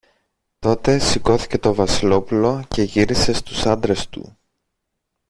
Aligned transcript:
Τότε 0.59 0.99
σηκώθηκε 0.99 1.57
το 1.57 1.73
Βασιλόπουλο 1.73 2.63
και 2.67 2.81
γύρισε 2.81 3.33
στους 3.33 3.65
άντρες 3.65 4.09
του. 4.09 4.37